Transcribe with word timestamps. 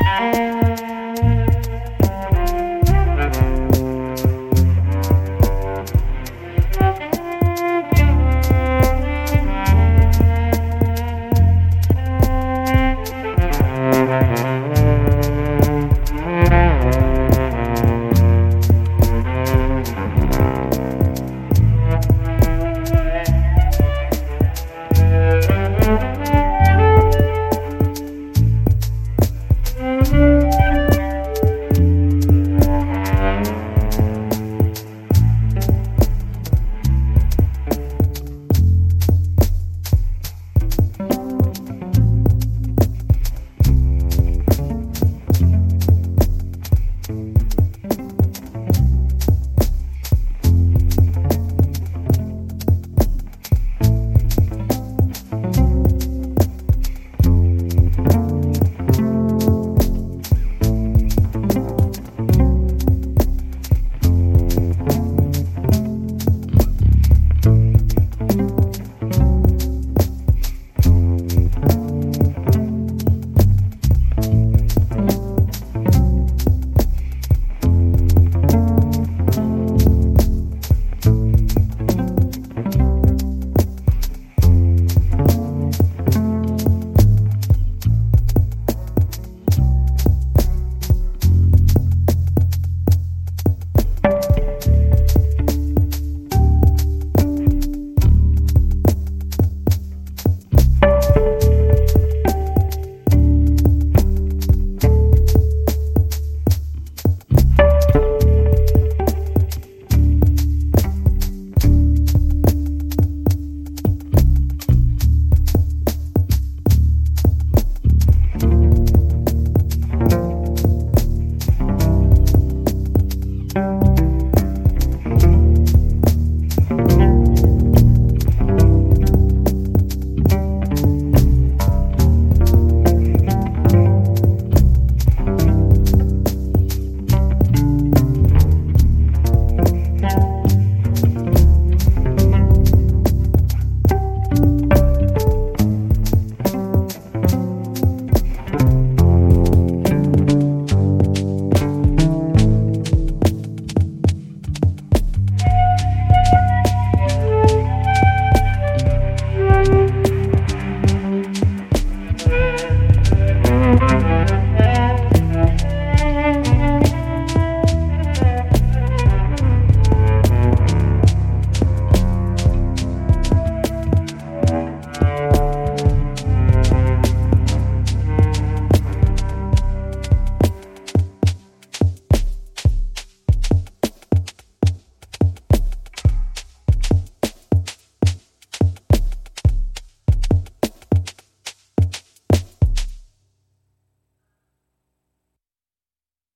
Bye. 0.00 0.73